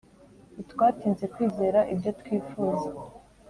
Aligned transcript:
ntitwatinze 0.53 1.23
kwizera 1.33 1.79
ibyo 1.93 2.11
twifuza. 2.19 2.89